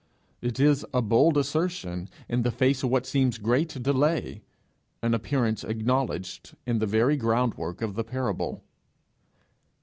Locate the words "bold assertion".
1.03-2.09